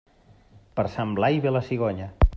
Per 0.79 0.85
Sant 0.95 1.13
Blai 1.19 1.39
ve 1.45 1.55
la 1.57 1.65
cigonya. 1.71 2.13